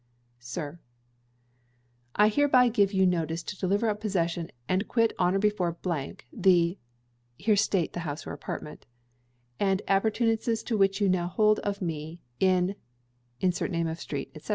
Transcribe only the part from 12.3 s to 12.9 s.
in